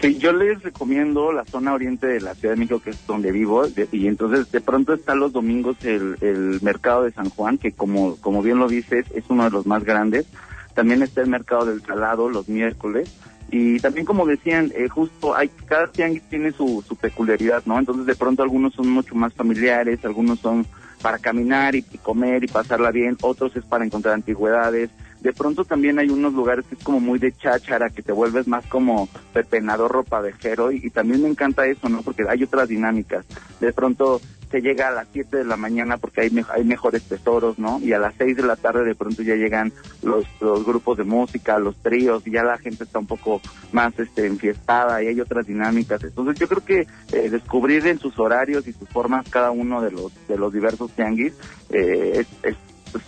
Sí, 0.00 0.16
yo 0.18 0.32
les 0.32 0.62
recomiendo 0.62 1.32
la 1.32 1.44
zona 1.44 1.74
oriente 1.74 2.06
de 2.06 2.20
la 2.20 2.34
Ciudad 2.34 2.54
de 2.54 2.60
México, 2.60 2.80
que 2.80 2.90
es 2.90 3.06
donde 3.06 3.32
vivo, 3.32 3.64
y 3.90 4.06
entonces 4.06 4.50
de 4.52 4.60
pronto 4.60 4.94
está 4.94 5.16
los 5.16 5.32
domingos 5.32 5.76
el, 5.84 6.16
el 6.20 6.60
mercado 6.62 7.02
de 7.02 7.10
San 7.10 7.30
Juan, 7.30 7.58
que 7.58 7.72
como, 7.72 8.16
como 8.16 8.40
bien 8.40 8.58
lo 8.58 8.68
dices, 8.68 9.06
es 9.12 9.24
uno 9.28 9.44
de 9.44 9.50
los 9.50 9.66
más 9.66 9.82
grandes. 9.82 10.26
También 10.74 11.02
está 11.02 11.22
el 11.22 11.28
mercado 11.28 11.66
del 11.66 11.82
Salado 11.82 12.28
los 12.28 12.48
miércoles. 12.48 13.12
Y 13.50 13.80
también 13.80 14.06
como 14.06 14.26
decían, 14.26 14.70
eh, 14.76 14.88
justo 14.88 15.34
hay 15.34 15.48
cada 15.66 15.88
tianguis 15.88 16.22
tiene 16.28 16.52
su, 16.52 16.84
su 16.86 16.94
peculiaridad, 16.94 17.62
¿no? 17.66 17.78
Entonces 17.78 18.06
de 18.06 18.14
pronto 18.14 18.42
algunos 18.42 18.74
son 18.74 18.88
mucho 18.90 19.14
más 19.14 19.32
familiares, 19.32 20.04
algunos 20.04 20.38
son 20.38 20.66
para 21.02 21.18
caminar 21.18 21.74
y 21.74 21.82
comer 21.82 22.44
y 22.44 22.48
pasarla 22.48 22.90
bien, 22.90 23.16
otros 23.22 23.56
es 23.56 23.64
para 23.64 23.84
encontrar 23.84 24.14
antigüedades, 24.14 24.90
de 25.20 25.32
pronto 25.32 25.64
también 25.64 25.98
hay 25.98 26.10
unos 26.10 26.32
lugares 26.32 26.66
que 26.66 26.74
es 26.74 26.82
como 26.82 27.00
muy 27.00 27.18
de 27.18 27.32
cháchara, 27.32 27.90
que 27.90 28.02
te 28.02 28.12
vuelves 28.12 28.46
más 28.46 28.66
como 28.66 29.08
pepenador 29.32 29.90
ropavejero 29.90 30.72
y, 30.72 30.80
y 30.84 30.90
también 30.90 31.22
me 31.22 31.28
encanta 31.28 31.66
eso, 31.66 31.88
¿no? 31.88 32.02
Porque 32.02 32.24
hay 32.28 32.42
otras 32.42 32.68
dinámicas. 32.68 33.26
De 33.60 33.72
pronto 33.72 34.20
se 34.50 34.60
llega 34.60 34.88
a 34.88 34.90
las 34.90 35.08
7 35.12 35.38
de 35.38 35.44
la 35.44 35.56
mañana 35.56 35.98
porque 35.98 36.22
hay, 36.22 36.44
hay 36.54 36.64
mejores 36.64 37.02
tesoros, 37.02 37.58
¿no? 37.58 37.80
Y 37.80 37.92
a 37.92 37.98
las 37.98 38.14
6 38.16 38.36
de 38.36 38.42
la 38.42 38.56
tarde 38.56 38.84
de 38.84 38.94
pronto 38.94 39.22
ya 39.22 39.34
llegan 39.34 39.72
los, 40.02 40.24
los 40.40 40.64
grupos 40.64 40.98
de 40.98 41.04
música, 41.04 41.58
los 41.58 41.76
tríos, 41.76 42.26
y 42.26 42.32
ya 42.32 42.42
la 42.42 42.58
gente 42.58 42.84
está 42.84 42.98
un 42.98 43.06
poco 43.06 43.40
más 43.72 43.98
este, 43.98 44.26
enfiestada 44.26 45.02
y 45.02 45.08
hay 45.08 45.20
otras 45.20 45.46
dinámicas. 45.46 46.02
Entonces 46.02 46.38
yo 46.38 46.48
creo 46.48 46.64
que 46.64 46.86
eh, 47.12 47.30
descubrir 47.30 47.86
en 47.86 47.98
sus 47.98 48.18
horarios 48.18 48.66
y 48.66 48.72
sus 48.72 48.88
formas 48.88 49.28
cada 49.28 49.50
uno 49.50 49.82
de 49.82 49.90
los, 49.90 50.12
de 50.28 50.38
los 50.38 50.52
diversos 50.52 50.92
tianguis 50.92 51.34
eh, 51.70 52.20
es 52.20 52.26
es 52.42 52.56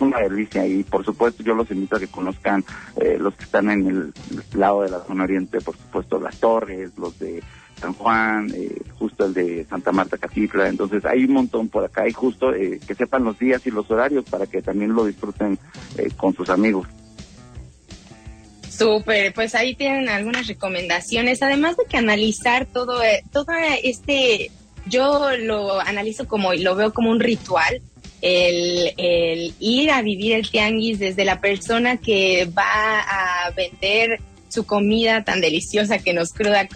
una 0.01 0.19
delicia 0.19 0.65
y 0.65 0.83
por 0.83 1.05
supuesto 1.05 1.43
yo 1.43 1.53
los 1.53 1.69
invito 1.71 1.95
a 1.95 1.99
que 1.99 2.07
conozcan 2.07 2.63
eh, 2.99 3.17
los 3.19 3.35
que 3.35 3.43
están 3.43 3.69
en 3.69 3.87
el 3.87 4.13
lado 4.53 4.81
de 4.81 4.89
la 4.89 4.99
zona 5.01 5.23
oriente, 5.23 5.61
por 5.61 5.77
supuesto 5.77 6.19
las 6.19 6.37
torres, 6.37 6.91
los 6.97 7.17
de 7.19 7.43
San 7.79 7.93
Juan, 7.93 8.51
eh, 8.53 8.81
justo 8.97 9.25
el 9.25 9.33
de 9.33 9.65
Santa 9.65 9.91
Marta 9.91 10.17
Catitla, 10.17 10.67
entonces 10.67 11.03
hay 11.05 11.25
un 11.25 11.33
montón 11.33 11.69
por 11.69 11.83
acá 11.83 12.07
y 12.07 12.11
justo 12.11 12.53
eh, 12.53 12.79
que 12.85 12.95
sepan 12.95 13.23
los 13.23 13.39
días 13.39 13.65
y 13.65 13.71
los 13.71 13.89
horarios 13.89 14.25
para 14.29 14.45
que 14.45 14.61
también 14.61 14.93
lo 14.93 15.05
disfruten 15.05 15.57
con 16.17 16.33
sus 16.33 16.49
amigos. 16.49 16.87
Súper, 18.69 19.33
pues 19.33 19.53
ahí 19.53 19.75
tienen 19.75 20.09
algunas 20.09 20.47
recomendaciones, 20.47 21.43
además 21.43 21.77
de 21.77 21.85
que 21.85 21.97
analizar 21.97 22.65
todo, 22.65 22.99
todo 23.31 23.45
este, 23.83 24.49
yo 24.85 25.37
lo 25.37 25.79
analizo 25.79 26.27
como, 26.27 26.53
lo 26.53 26.75
veo 26.75 26.93
como 26.93 27.11
un 27.11 27.19
ritual, 27.19 27.81
el, 28.21 29.53
ir 29.59 29.91
a 29.91 30.01
vivir 30.01 30.33
el 30.33 30.49
tianguis 30.49 30.99
desde 30.99 31.25
la 31.25 31.39
persona 31.39 31.97
que 31.97 32.45
va 32.45 32.99
a 32.99 33.51
vender 33.51 34.19
su 34.49 34.65
comida 34.65 35.23
tan 35.23 35.41
deliciosa 35.41 35.99
que 35.99 36.13
nos 36.13 36.33
cruda, 36.33 36.67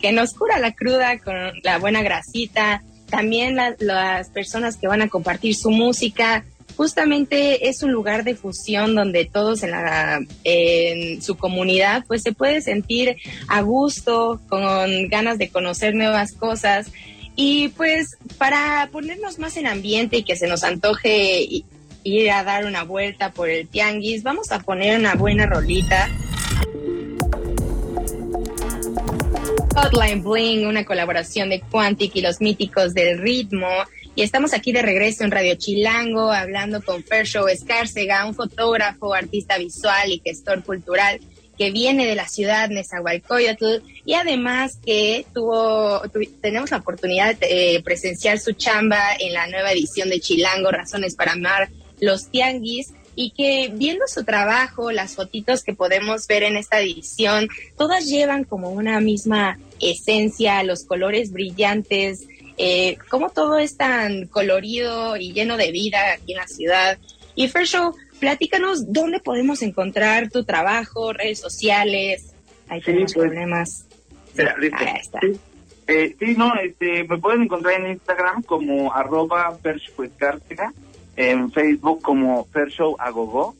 que 0.00 0.12
nos 0.12 0.34
cura 0.34 0.58
la 0.58 0.72
cruda 0.72 1.18
con 1.18 1.34
la 1.62 1.78
buena 1.78 2.02
grasita, 2.02 2.82
también 3.08 3.56
las 3.78 4.28
personas 4.30 4.76
que 4.76 4.88
van 4.88 5.02
a 5.02 5.08
compartir 5.08 5.54
su 5.54 5.70
música. 5.70 6.44
Justamente 6.76 7.68
es 7.68 7.82
un 7.82 7.92
lugar 7.92 8.24
de 8.24 8.34
fusión 8.34 8.94
donde 8.94 9.24
todos 9.24 9.62
en, 9.62 9.70
la, 9.70 10.20
en 10.42 11.22
su 11.22 11.36
comunidad 11.36 12.04
pues 12.06 12.22
se 12.22 12.32
puede 12.32 12.60
sentir 12.60 13.16
a 13.48 13.62
gusto, 13.62 14.40
con 14.48 15.08
ganas 15.08 15.38
de 15.38 15.48
conocer 15.48 15.94
nuevas 15.94 16.32
cosas 16.32 16.90
y 17.36 17.68
pues 17.68 18.16
para 18.38 18.88
ponernos 18.92 19.38
más 19.38 19.56
en 19.56 19.66
ambiente 19.66 20.18
y 20.18 20.22
que 20.22 20.36
se 20.36 20.46
nos 20.46 20.62
antoje 20.62 21.64
ir 22.04 22.30
a 22.30 22.44
dar 22.44 22.66
una 22.66 22.84
vuelta 22.84 23.32
por 23.32 23.48
el 23.48 23.66
tianguis, 23.66 24.22
vamos 24.22 24.52
a 24.52 24.60
poner 24.60 24.98
una 24.98 25.14
buena 25.14 25.46
rolita. 25.46 26.08
Hotline 29.74 30.22
Bling, 30.22 30.66
una 30.66 30.84
colaboración 30.84 31.48
de 31.48 31.60
Quantic 31.60 32.14
y 32.14 32.20
los 32.20 32.40
míticos 32.40 32.94
del 32.94 33.18
ritmo. 33.18 33.68
Y 34.14 34.22
estamos 34.22 34.54
aquí 34.54 34.70
de 34.70 34.82
regreso 34.82 35.24
en 35.24 35.32
Radio 35.32 35.56
Chilango 35.56 36.30
hablando 36.30 36.80
con 36.82 37.02
Fershow 37.02 37.48
Escárcega, 37.48 38.24
un 38.24 38.34
fotógrafo, 38.34 39.12
artista 39.12 39.58
visual 39.58 40.12
y 40.12 40.22
gestor 40.24 40.62
cultural 40.62 41.18
que 41.56 41.70
viene 41.70 42.06
de 42.06 42.14
la 42.14 42.28
ciudad 42.28 42.68
Nezahualcóyotl 42.68 43.82
y 44.04 44.14
además 44.14 44.78
que 44.84 45.24
tuvo, 45.32 46.02
tenemos 46.40 46.70
la 46.70 46.78
oportunidad 46.78 47.36
de 47.36 47.80
presenciar 47.84 48.38
su 48.38 48.52
chamba 48.52 49.00
en 49.18 49.32
la 49.32 49.46
nueva 49.46 49.72
edición 49.72 50.08
de 50.08 50.20
Chilango, 50.20 50.70
Razones 50.70 51.14
para 51.14 51.32
Amar 51.32 51.68
los 52.00 52.28
Tianguis, 52.28 52.92
y 53.16 53.30
que 53.30 53.70
viendo 53.72 54.06
su 54.06 54.24
trabajo, 54.24 54.90
las 54.90 55.14
fotitos 55.14 55.62
que 55.62 55.74
podemos 55.74 56.26
ver 56.26 56.42
en 56.42 56.56
esta 56.56 56.80
edición, 56.80 57.48
todas 57.78 58.06
llevan 58.06 58.44
como 58.44 58.70
una 58.70 59.00
misma 59.00 59.58
esencia, 59.80 60.62
los 60.64 60.84
colores 60.84 61.32
brillantes, 61.32 62.26
eh, 62.56 62.96
como 63.08 63.30
todo 63.30 63.58
es 63.58 63.76
tan 63.76 64.26
colorido 64.26 65.16
y 65.16 65.32
lleno 65.32 65.56
de 65.56 65.70
vida 65.70 66.12
aquí 66.12 66.32
en 66.32 66.38
la 66.38 66.48
ciudad. 66.48 66.98
Y 67.34 67.48
First 67.48 67.72
Show, 67.72 67.94
platícanos 68.24 68.90
dónde 68.90 69.20
podemos 69.20 69.60
encontrar 69.60 70.30
tu 70.30 70.44
trabajo, 70.44 71.12
redes 71.12 71.40
sociales. 71.40 72.32
Ahí 72.68 72.80
tenemos 72.80 73.12
pues, 73.12 73.26
problemas. 73.26 73.86
Ahí 74.38 74.70
está. 74.98 75.20
Eh, 75.86 76.16
sí. 76.18 76.34
no, 76.34 76.54
este, 76.54 77.04
me 77.04 77.18
pueden 77.18 77.42
encontrar 77.42 77.78
en 77.78 77.92
Instagram 77.92 78.42
como 78.44 78.94
arroba 78.94 79.58
en 81.16 81.52
Facebook 81.52 82.00
como 82.00 82.48
Agogó 82.98 83.54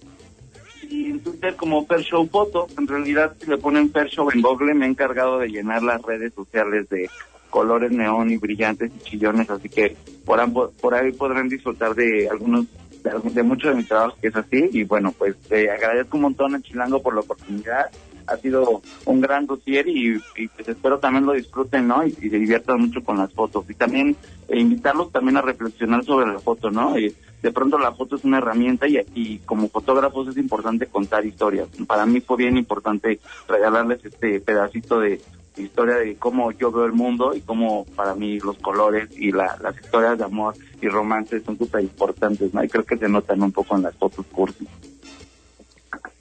y 0.88 1.10
en 1.10 1.20
Twitter 1.20 1.56
como 1.56 1.86
Pershow 1.86 2.26
Foto. 2.26 2.66
En 2.78 2.88
realidad, 2.88 3.36
si 3.38 3.50
le 3.50 3.58
ponen 3.58 3.90
Pershow 3.90 4.30
en 4.30 4.40
Google, 4.40 4.72
me 4.72 4.86
he 4.86 4.88
encargado 4.88 5.40
de 5.40 5.48
llenar 5.48 5.82
las 5.82 6.00
redes 6.00 6.32
sociales 6.32 6.88
de 6.88 7.10
colores 7.50 7.92
neón 7.92 8.30
y 8.30 8.38
brillantes 8.38 8.90
y 8.96 9.10
chillones, 9.10 9.50
así 9.50 9.68
que 9.68 9.94
por, 10.24 10.72
por 10.80 10.94
ahí 10.94 11.12
podrán 11.12 11.50
disfrutar 11.50 11.94
de 11.94 12.30
algunos 12.30 12.64
de, 13.04 13.42
mucho 13.42 13.68
de 13.68 13.74
mi 13.74 13.84
trabajo 13.84 14.16
que 14.20 14.28
es 14.28 14.36
así 14.36 14.70
y 14.72 14.84
bueno 14.84 15.12
pues 15.12 15.36
te 15.48 15.70
agradezco 15.70 16.16
un 16.16 16.22
montón 16.22 16.54
a 16.54 16.60
Chilango 16.60 17.02
por 17.02 17.14
la 17.14 17.20
oportunidad. 17.20 17.90
Ha 18.26 18.38
sido 18.38 18.80
un 19.04 19.20
gran 19.20 19.46
dossier 19.46 19.86
y, 19.86 20.18
pues 20.56 20.66
espero 20.66 20.98
también 20.98 21.26
lo 21.26 21.34
disfruten 21.34 21.86
no 21.86 22.06
y, 22.06 22.12
se 22.12 22.38
diviertan 22.38 22.80
mucho 22.80 23.04
con 23.04 23.18
las 23.18 23.30
fotos. 23.34 23.66
Y 23.68 23.74
también 23.74 24.16
eh, 24.48 24.58
invitarlos 24.58 25.12
también 25.12 25.36
a 25.36 25.42
reflexionar 25.42 26.02
sobre 26.04 26.32
la 26.32 26.38
foto 26.38 26.70
no 26.70 26.98
y 26.98 27.14
de 27.44 27.52
pronto 27.52 27.78
la 27.78 27.92
foto 27.92 28.16
es 28.16 28.24
una 28.24 28.38
herramienta 28.38 28.88
y, 28.88 28.98
y 29.14 29.38
como 29.40 29.68
fotógrafos 29.68 30.28
es 30.28 30.36
importante 30.38 30.86
contar 30.86 31.26
historias 31.26 31.68
para 31.86 32.06
mí 32.06 32.20
fue 32.20 32.38
bien 32.38 32.56
importante 32.56 33.20
regalarles 33.46 34.04
este 34.04 34.40
pedacito 34.40 34.98
de 34.98 35.20
historia 35.56 35.96
de 35.96 36.16
cómo 36.16 36.50
yo 36.52 36.72
veo 36.72 36.86
el 36.86 36.92
mundo 36.92 37.34
y 37.34 37.40
cómo 37.40 37.84
para 37.94 38.14
mí 38.14 38.40
los 38.40 38.58
colores 38.58 39.08
y 39.16 39.30
las 39.30 39.58
historias 39.82 40.18
de 40.18 40.24
amor 40.24 40.54
y 40.80 40.88
romance 40.88 41.40
son 41.42 41.56
súper 41.56 41.82
importantes, 41.82 42.52
¿no? 42.52 42.64
Y 42.64 42.68
creo 42.68 42.84
que 42.84 42.96
se 42.96 43.08
notan 43.08 43.40
un 43.40 43.52
poco 43.52 43.76
en 43.76 43.82
las 43.82 43.94
fotos 43.94 44.26
cursi. 44.32 44.66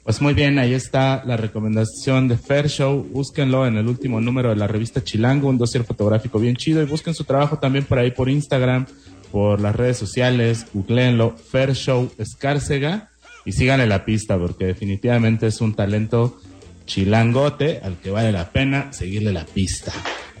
Pues 0.04 0.20
muy 0.20 0.34
bien, 0.34 0.58
ahí 0.58 0.74
está 0.74 1.24
la 1.24 1.38
recomendación 1.38 2.28
de 2.28 2.36
Fair 2.36 2.68
Show. 2.68 3.02
Búsquenlo 3.10 3.66
en 3.66 3.78
el 3.78 3.88
último 3.88 4.20
número 4.20 4.50
de 4.50 4.56
la 4.56 4.66
revista 4.66 5.02
Chilango, 5.02 5.48
un 5.48 5.56
dossier 5.56 5.82
fotográfico 5.82 6.38
bien 6.38 6.56
chido. 6.56 6.82
Y 6.82 6.84
busquen 6.84 7.14
su 7.14 7.24
trabajo 7.24 7.58
también 7.58 7.86
por 7.86 7.98
ahí 7.98 8.10
por 8.10 8.28
Instagram, 8.28 8.86
por 9.34 9.60
las 9.60 9.74
redes 9.74 9.96
sociales. 9.96 10.66
Googleenlo, 10.72 11.36
Fair 11.36 11.74
Show 11.74 12.08
Escárcega. 12.18 13.10
Y 13.44 13.50
síganle 13.50 13.88
la 13.88 14.04
pista 14.04 14.38
porque 14.38 14.64
definitivamente 14.64 15.48
es 15.48 15.60
un 15.60 15.74
talento 15.74 16.38
chilangote 16.86 17.80
al 17.82 17.96
que 17.96 18.12
vale 18.12 18.30
la 18.30 18.52
pena 18.52 18.92
seguirle 18.92 19.32
la 19.32 19.44
pista. 19.44 19.92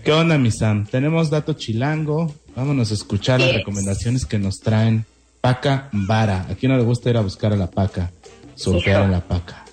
¿Qué 0.04 0.12
onda, 0.12 0.38
mi 0.38 0.52
Sam? 0.52 0.86
Tenemos 0.86 1.28
dato 1.28 1.54
chilango. 1.54 2.32
Vámonos 2.54 2.92
a 2.92 2.94
escuchar 2.94 3.40
las 3.40 3.52
recomendaciones 3.52 4.26
que 4.26 4.38
nos 4.38 4.60
traen 4.60 5.06
Paca 5.40 5.88
Vara. 5.90 6.46
Aquí 6.48 6.68
no 6.68 6.76
le 6.76 6.84
gusta 6.84 7.10
ir 7.10 7.16
a 7.16 7.22
buscar 7.22 7.52
a 7.52 7.56
la 7.56 7.72
paca, 7.72 8.12
surfear 8.54 9.02
a 9.02 9.08
la 9.08 9.26
paca. 9.26 9.64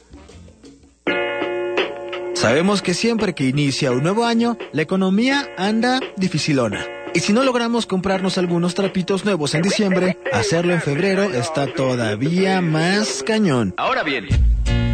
Sabemos 2.34 2.82
que 2.82 2.96
siempre 2.96 3.36
que 3.36 3.44
inicia 3.44 3.92
un 3.92 4.02
nuevo 4.02 4.26
año, 4.26 4.58
la 4.74 4.82
economía 4.82 5.48
anda 5.60 6.00
dificilona. 6.18 7.01
Y 7.14 7.20
si 7.20 7.34
no 7.34 7.44
logramos 7.44 7.86
comprarnos 7.86 8.38
algunos 8.38 8.74
trapitos 8.74 9.26
nuevos 9.26 9.54
en 9.54 9.62
diciembre, 9.62 10.18
hacerlo 10.32 10.74
en 10.74 10.82
febrero 10.82 11.24
está 11.24 11.68
todavía 11.68 12.62
más 12.62 13.24
cañón. 13.24 13.74
Ahora 13.78 14.04
bien. 14.04 14.28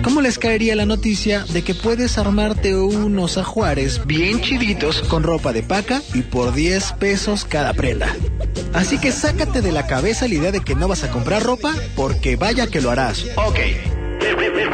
¿Cómo 0.04 0.22
les 0.22 0.40
caería 0.40 0.76
la 0.76 0.86
noticia 0.86 1.44
de 1.44 1.64
que 1.64 1.76
puedes 1.76 2.18
armarte 2.18 2.76
unos 2.76 3.38
ajuares 3.38 4.06
bien 4.06 4.42
chiditos 4.42 5.02
con 5.02 5.22
ropa 5.22 5.52
de 5.52 5.64
paca 5.64 6.02
y 6.14 6.22
por 6.22 6.54
10 6.54 6.94
pesos 6.94 7.46
cada 7.46 7.74
prenda? 7.74 8.16
Así 8.74 9.00
que 9.00 9.12
sácate 9.12 9.62
de 9.62 9.72
la 9.72 9.86
cabeza 9.86 10.28
la 10.28 10.36
idea 10.36 10.52
de 10.52 10.62
que 10.62 10.76
no 10.76 10.88
vas 10.88 11.04
a 11.04 11.12
comprar 11.12 11.44
ropa 11.44 11.74
porque 11.96 12.36
vaya 12.36 12.68
que 12.68 12.82
lo 12.82 12.90
harás. 12.90 13.26
Ok. 13.36 13.60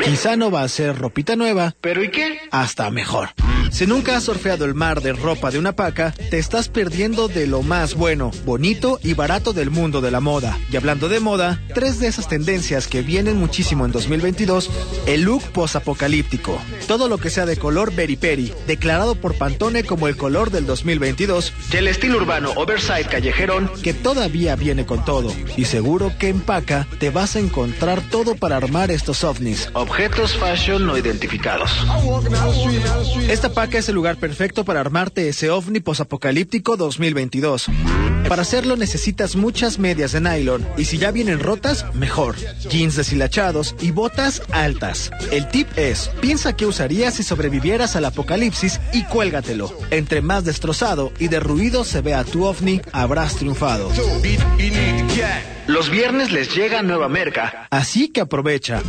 Quizá 0.05 0.35
no 0.35 0.51
va 0.51 0.63
a 0.63 0.67
ser 0.67 0.97
ropita 0.97 1.35
nueva, 1.35 1.75
pero 1.81 2.03
¿y 2.03 2.11
qué? 2.11 2.37
Hasta 2.51 2.89
mejor. 2.91 3.29
Si 3.73 3.87
nunca 3.87 4.15
has 4.15 4.25
surfeado 4.25 4.65
el 4.65 4.75
mar 4.75 5.01
de 5.01 5.13
ropa 5.13 5.49
de 5.49 5.57
una 5.57 5.75
paca, 5.75 6.13
te 6.29 6.37
estás 6.37 6.69
perdiendo 6.69 7.27
de 7.27 7.47
lo 7.47 7.63
más 7.63 7.95
bueno, 7.95 8.29
bonito 8.45 8.99
y 9.01 9.15
barato 9.15 9.51
del 9.51 9.71
mundo 9.71 9.99
de 9.99 10.11
la 10.11 10.19
moda. 10.19 10.59
Y 10.71 10.77
hablando 10.77 11.09
de 11.09 11.19
moda, 11.19 11.59
tres 11.73 11.99
de 11.99 12.05
esas 12.05 12.27
tendencias 12.27 12.85
que 12.85 13.01
vienen 13.01 13.35
muchísimo 13.35 13.83
en 13.87 13.91
2022, 13.91 14.69
el 15.07 15.23
look 15.23 15.41
posapocalíptico. 15.53 16.61
Todo 16.87 17.09
lo 17.09 17.17
que 17.17 17.31
sea 17.31 17.47
de 17.47 17.57
color 17.57 17.95
berry 17.95 18.15
peri, 18.15 18.53
declarado 18.67 19.15
por 19.15 19.33
Pantone 19.39 19.83
como 19.83 20.07
el 20.07 20.17
color 20.17 20.51
del 20.51 20.67
2022, 20.67 21.51
y 21.71 21.77
el 21.77 21.87
estilo 21.87 22.17
urbano 22.17 22.51
oversize 22.55 23.05
callejerón, 23.09 23.71
que 23.81 23.95
todavía 23.95 24.55
viene 24.55 24.85
con 24.85 25.03
todo. 25.03 25.33
Y 25.57 25.65
seguro 25.65 26.11
que 26.19 26.29
en 26.29 26.41
paca 26.41 26.87
te 26.99 27.09
vas 27.09 27.35
a 27.35 27.39
encontrar 27.39 28.07
todo 28.11 28.35
para 28.35 28.55
armar 28.55 28.91
estos 28.91 29.23
ovnis, 29.23 29.71
objetos 29.73 30.37
fashion 30.37 30.85
no 30.85 30.95
identificados. 30.95 31.71
Esta 33.27 33.51
Paca 33.63 33.77
es 33.77 33.87
el 33.87 33.95
lugar 33.95 34.17
perfecto 34.17 34.65
para 34.65 34.81
armarte 34.81 35.29
ese 35.29 35.49
ovni 35.49 35.79
posapocalíptico 35.79 36.75
2022. 36.75 37.67
Para 38.27 38.41
hacerlo 38.41 38.75
necesitas 38.75 39.37
muchas 39.37 39.79
medias 39.79 40.11
de 40.11 40.19
nylon 40.19 40.67
y 40.75 40.83
si 40.83 40.97
ya 40.97 41.11
vienen 41.11 41.39
rotas, 41.39 41.85
mejor. 41.95 42.35
Jeans 42.69 42.97
deshilachados 42.97 43.73
y 43.79 43.91
botas 43.91 44.41
altas. 44.51 45.11
El 45.31 45.47
tip 45.47 45.69
es, 45.77 46.11
piensa 46.19 46.57
qué 46.57 46.65
usarías 46.65 47.13
si 47.13 47.23
sobrevivieras 47.23 47.95
al 47.95 48.03
apocalipsis 48.03 48.81
y 48.91 49.05
cuélgatelo. 49.05 49.73
Entre 49.91 50.21
más 50.21 50.43
destrozado 50.43 51.13
y 51.17 51.29
derruido 51.29 51.85
se 51.85 52.01
vea 52.01 52.25
tu 52.25 52.43
ovni, 52.43 52.81
habrás 52.91 53.37
triunfado. 53.37 53.89
Los 55.67 55.89
viernes 55.89 56.31
les 56.31 56.53
llega 56.53 56.81
nueva 56.81 57.07
merca, 57.07 57.67
así 57.69 58.09
que 58.09 58.21
aprovecha. 58.21 58.81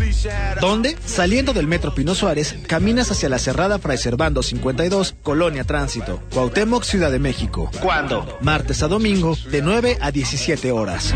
¿Dónde? 0.60 0.96
Saliendo 1.06 1.52
del 1.52 1.68
Metro 1.68 1.94
Pino 1.94 2.14
Suárez, 2.14 2.56
caminas 2.66 3.10
hacia 3.10 3.28
la 3.28 3.38
cerrada 3.38 3.78
Fray 3.78 3.98
Servando 3.98 4.42
50 4.42 4.64
52, 4.64 5.14
Colonia 5.22 5.64
Tránsito, 5.64 6.22
Cuauhtémoc, 6.32 6.84
Ciudad 6.84 7.10
de 7.10 7.18
México. 7.18 7.70
¿Cuándo? 7.80 8.38
Martes 8.40 8.82
a 8.82 8.88
domingo, 8.88 9.36
de 9.50 9.62
9 9.62 9.98
a 10.00 10.10
17 10.10 10.72
horas. 10.72 11.14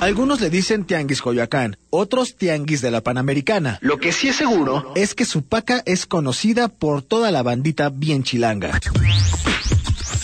Algunos 0.00 0.40
le 0.40 0.50
dicen 0.50 0.84
Tianguis 0.84 1.20
Coyoacán, 1.20 1.76
otros 1.90 2.36
Tianguis 2.36 2.80
de 2.80 2.90
la 2.90 3.00
Panamericana. 3.00 3.78
Lo 3.80 3.98
que 3.98 4.12
sí 4.12 4.28
es 4.28 4.36
seguro 4.36 4.92
es 4.94 5.14
que 5.14 5.24
su 5.24 5.42
paca 5.42 5.82
es 5.84 6.06
conocida 6.06 6.68
por 6.68 7.02
toda 7.02 7.30
la 7.30 7.42
bandita 7.42 7.90
bien 7.90 8.22
chilanga. 8.22 8.78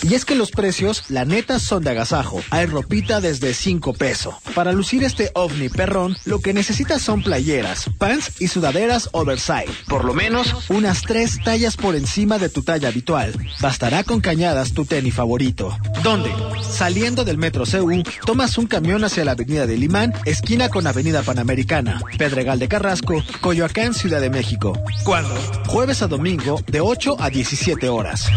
Y 0.03 0.13
es 0.13 0.25
que 0.25 0.35
los 0.35 0.51
precios, 0.51 1.03
la 1.09 1.25
neta, 1.25 1.59
son 1.59 1.83
de 1.83 1.91
agasajo. 1.91 2.41
Hay 2.49 2.65
ropita 2.65 3.21
desde 3.21 3.53
5 3.53 3.93
pesos. 3.93 4.35
Para 4.55 4.71
lucir 4.71 5.03
este 5.03 5.31
ovni 5.33 5.69
perrón, 5.69 6.17
lo 6.25 6.39
que 6.39 6.53
necesitas 6.53 7.01
son 7.01 7.21
playeras, 7.21 7.85
pants 7.97 8.41
y 8.41 8.47
sudaderas 8.47 9.09
oversize. 9.11 9.67
Por 9.87 10.05
lo 10.05 10.13
menos 10.13 10.69
unas 10.69 11.01
3 11.01 11.43
tallas 11.43 11.75
por 11.75 11.95
encima 11.95 12.37
de 12.37 12.49
tu 12.49 12.63
talla 12.63 12.89
habitual. 12.89 13.33
Bastará 13.61 14.03
con 14.03 14.21
cañadas 14.21 14.73
tu 14.73 14.85
tenis 14.85 15.13
favorito. 15.13 15.77
¿Dónde? 16.03 16.31
Saliendo 16.61 17.25
del 17.25 17.37
metro 17.37 17.65
CU, 17.65 18.03
tomas 18.25 18.57
un 18.57 18.67
camión 18.67 19.03
hacia 19.03 19.25
la 19.25 19.31
avenida 19.31 19.67
de 19.67 19.77
Limán, 19.77 20.13
esquina 20.25 20.69
con 20.69 20.87
avenida 20.87 21.23
Panamericana, 21.23 22.01
Pedregal 22.17 22.59
de 22.59 22.67
Carrasco, 22.67 23.23
Coyoacán, 23.41 23.93
Ciudad 23.93 24.21
de 24.21 24.29
México. 24.29 24.79
¿Cuándo? 25.03 25.35
Jueves 25.67 26.01
a 26.01 26.07
domingo, 26.07 26.61
de 26.67 26.81
8 26.81 27.17
a 27.19 27.29
17 27.29 27.89
horas. 27.89 28.27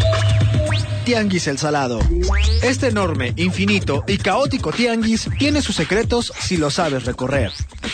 Tianguis 1.05 1.49
El 1.49 1.59
Salado. 1.59 1.99
Este 2.63 2.89
enorme, 2.89 3.33
infinito 3.37 4.05
y 4.07 4.19
caótico 4.19 4.71
tianguis 4.71 5.29
tiene 5.39 5.61
sus 5.61 5.75
secretos 5.75 6.33
si 6.39 6.57
lo 6.57 6.71
sabes 6.71 7.05
recorrer. 7.05 7.51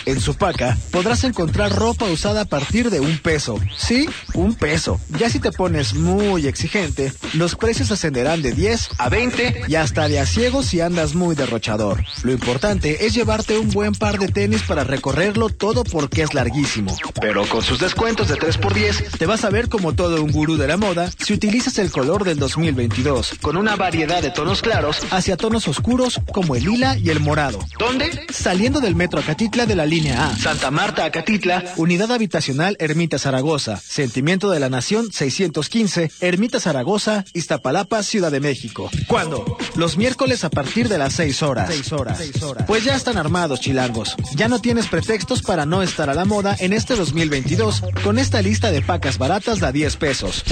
En 0.06 0.20
su 0.20 0.34
paca 0.34 0.76
podrás 0.90 1.24
encontrar 1.24 1.74
ropa 1.74 2.04
usada 2.06 2.42
a 2.42 2.44
partir 2.44 2.90
de 2.90 3.00
un 3.00 3.18
peso. 3.18 3.58
Sí, 3.76 4.08
un 4.34 4.54
peso. 4.54 5.00
Ya 5.18 5.30
si 5.30 5.38
te 5.38 5.52
pones 5.52 5.94
muy 5.94 6.46
exigente, 6.46 7.12
los 7.34 7.56
precios 7.56 7.90
ascenderán 7.90 8.42
de 8.42 8.52
10 8.52 8.90
a 8.98 9.08
20 9.08 9.62
y 9.68 9.74
hasta 9.74 10.08
de 10.08 10.18
a 10.18 10.26
ciego 10.26 10.62
si 10.62 10.80
andas 10.80 11.14
muy 11.14 11.34
derrochador. 11.34 12.04
Lo 12.22 12.32
importante 12.32 13.06
es 13.06 13.14
llevarte 13.14 13.58
un 13.58 13.70
buen 13.70 13.92
par 13.92 14.18
de 14.18 14.28
tenis 14.28 14.62
para 14.62 14.84
recorrerlo 14.84 15.48
todo 15.48 15.84
porque 15.84 16.22
es 16.22 16.34
larguísimo. 16.34 16.96
Pero 17.20 17.46
con 17.46 17.62
sus 17.62 17.78
descuentos 17.78 18.28
de 18.28 18.36
3x10, 18.36 19.18
te 19.18 19.26
vas 19.26 19.44
a 19.44 19.50
ver 19.50 19.68
como 19.68 19.94
todo 19.94 20.22
un 20.22 20.30
gurú 20.30 20.56
de 20.56 20.68
la 20.68 20.76
moda 20.76 21.10
si 21.18 21.32
utilizas 21.32 21.78
el 21.78 21.90
color 21.90 22.24
del 22.24 22.38
2021 22.38 22.98
con 23.40 23.56
una 23.56 23.76
variedad 23.76 24.20
de 24.22 24.30
tonos 24.30 24.60
claros 24.60 24.98
hacia 25.10 25.36
tonos 25.36 25.68
oscuros 25.68 26.20
como 26.32 26.56
el 26.56 26.64
lila 26.64 26.96
y 26.98 27.10
el 27.10 27.20
morado. 27.20 27.60
¿Dónde? 27.78 28.26
Saliendo 28.30 28.80
del 28.80 28.94
metro 28.94 29.20
Acatitla 29.20 29.66
de 29.66 29.76
la 29.76 29.86
línea 29.88 30.28
A. 30.28 30.36
Santa 30.36 30.70
Marta 30.70 31.04
Acatitla, 31.04 31.64
Unidad 31.76 32.12
Habitacional 32.12 32.76
Ermita 32.78 33.18
Zaragoza, 33.18 33.76
Sentimiento 33.76 34.50
de 34.50 34.60
la 34.60 34.68
Nación 34.68 35.12
615, 35.12 36.10
Ermita 36.20 36.60
Zaragoza, 36.60 37.24
Iztapalapa, 37.32 38.02
Ciudad 38.02 38.30
de 38.30 38.40
México. 38.40 38.90
¿Cuándo? 39.06 39.56
Los 39.74 39.96
miércoles 39.96 40.44
a 40.44 40.50
partir 40.50 40.88
de 40.88 40.98
las 40.98 41.14
6 41.14 41.42
horas. 41.42 41.68
6 41.68 41.92
horas. 41.92 42.18
6 42.18 42.42
horas. 42.42 42.64
Pues 42.66 42.84
ya 42.84 42.94
están 42.94 43.16
armados, 43.16 43.60
chilangos. 43.60 44.16
Ya 44.34 44.48
no 44.48 44.60
tienes 44.60 44.86
pretextos 44.86 45.42
para 45.42 45.66
no 45.66 45.82
estar 45.82 46.10
a 46.10 46.14
la 46.14 46.24
moda 46.24 46.56
en 46.58 46.72
este 46.72 46.94
2022 46.94 47.82
con 48.02 48.18
esta 48.18 48.42
lista 48.42 48.70
de 48.70 48.82
pacas 48.82 49.18
baratas 49.18 49.60
de 49.60 49.66
a 49.66 49.72
10 49.72 49.96
pesos. 49.96 50.44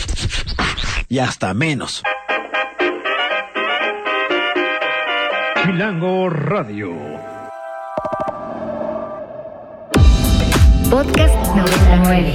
Y 1.09 1.19
hasta 1.19 1.55
menos. 1.55 2.03
Chilango 5.65 6.29
Radio. 6.31 7.16
Podcast 10.91 11.35
99. 11.55 12.33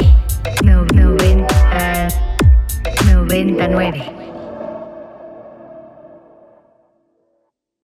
No, 0.64 0.86
90. 0.94 1.48
99. 3.06 4.21